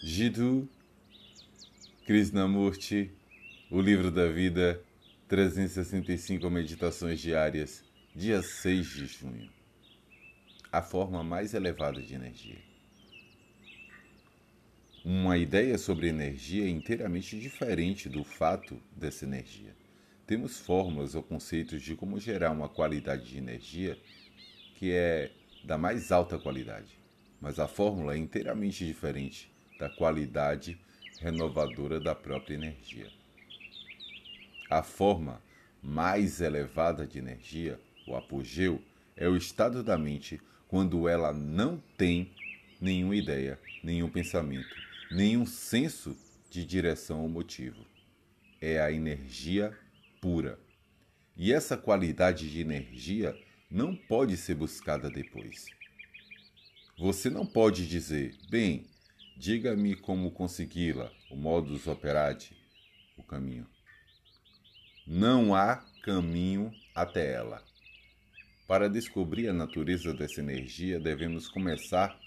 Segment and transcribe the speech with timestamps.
[0.00, 0.68] Jiddu
[2.06, 3.10] Krishnamurti,
[3.68, 4.80] O Livro da Vida,
[5.26, 7.82] 365 Meditações Diárias,
[8.14, 9.50] dia 6 de junho.
[10.70, 12.58] A forma mais elevada de energia.
[15.04, 19.74] Uma ideia sobre energia é inteiramente diferente do fato dessa energia.
[20.28, 23.98] Temos fórmulas ou conceitos de como gerar uma qualidade de energia
[24.76, 25.32] que é
[25.64, 27.00] da mais alta qualidade,
[27.40, 30.78] mas a fórmula é inteiramente diferente da qualidade
[31.20, 33.10] renovadora da própria energia.
[34.70, 35.42] A forma
[35.82, 38.82] mais elevada de energia, o apogeu,
[39.16, 42.32] é o estado da mente quando ela não tem
[42.80, 44.74] nenhuma ideia, nenhum pensamento,
[45.10, 46.16] nenhum senso
[46.50, 47.84] de direção ou motivo.
[48.60, 49.76] É a energia
[50.20, 50.58] pura.
[51.36, 53.36] E essa qualidade de energia
[53.70, 55.66] não pode ser buscada depois.
[56.98, 58.86] Você não pode dizer, bem,
[59.40, 62.56] Diga-me como consegui-la, o modus operandi,
[63.16, 63.68] o caminho.
[65.06, 67.62] Não há caminho até ela.
[68.66, 72.18] Para descobrir a natureza dessa energia, devemos começar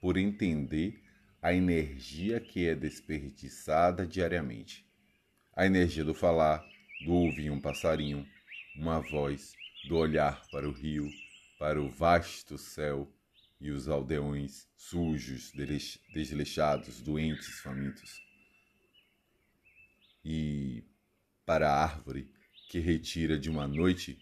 [0.00, 1.02] por entender
[1.42, 4.86] a energia que é desperdiçada diariamente.
[5.56, 6.64] A energia do falar,
[7.04, 8.24] do ouvir um passarinho,
[8.76, 9.54] uma voz,
[9.88, 11.10] do olhar para o rio,
[11.58, 13.12] para o vasto céu,
[13.60, 15.52] e os aldeões sujos,
[16.12, 18.22] desleixados, doentes, famintos.
[20.24, 20.84] E
[21.44, 22.32] para a árvore
[22.68, 24.18] que retira de uma noite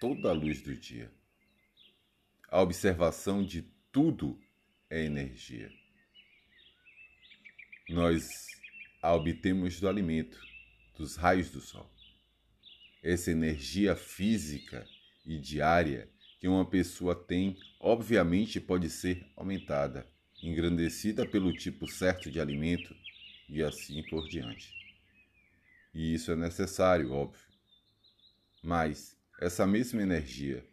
[0.00, 1.12] toda a luz do dia.
[2.48, 4.40] A observação de tudo
[4.88, 5.70] é energia.
[7.88, 8.28] Nós
[9.02, 10.40] a obtemos do alimento,
[10.96, 11.90] dos raios do sol.
[13.02, 14.86] Essa energia física
[15.24, 20.06] e diária que uma pessoa tem, obviamente pode ser aumentada,
[20.42, 22.94] engrandecida pelo tipo certo de alimento
[23.48, 24.72] e assim por diante.
[25.94, 27.40] E isso é necessário, óbvio.
[28.62, 30.66] Mas essa mesma energia,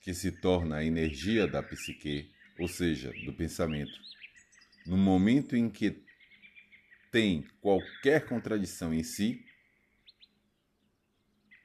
[0.00, 4.00] que se torna a energia da psique, ou seja, do pensamento,
[4.86, 6.02] no momento em que
[7.10, 9.44] tem qualquer contradição em si,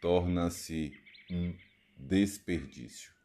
[0.01, 0.93] torna-se
[1.31, 1.57] um
[1.97, 3.16] desperdício.